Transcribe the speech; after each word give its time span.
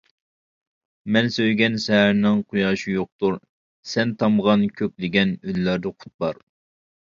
مەن 1.17 1.27
سۆيگەن 1.35 1.75
سەھەرنىڭ 1.83 2.39
قۇياشى 2.53 2.95
يوقتۇر، 2.95 3.37
سەن 3.93 4.15
تامغان 4.25 4.65
كۆكلىگەن 4.81 5.35
ئۈنلەردە 5.37 5.95
قۇت 6.01 6.13
بار. 6.27 6.43